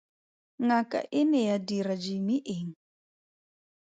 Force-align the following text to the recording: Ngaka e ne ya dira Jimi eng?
Ngaka 0.65 0.99
e 1.19 1.21
ne 1.29 1.39
ya 1.49 1.57
dira 1.67 1.95
Jimi 2.03 2.35
eng? 2.55 2.71